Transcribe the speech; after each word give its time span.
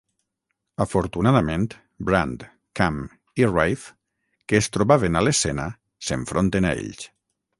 Afortunadament, 0.85 1.67
Brand, 2.07 2.45
Kam 2.79 2.97
i 3.41 3.45
Rayf, 3.51 3.85
que 4.49 4.59
es 4.63 4.73
trobaven 4.77 5.19
a 5.21 5.25
l'escena, 5.27 5.69
s'enfronten 6.09 6.69
a 6.71 6.75
ells. 6.83 7.07